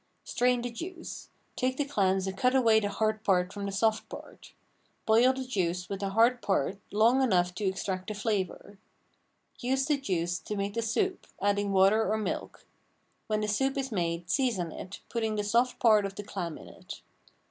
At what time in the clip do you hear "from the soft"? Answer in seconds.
3.53-4.09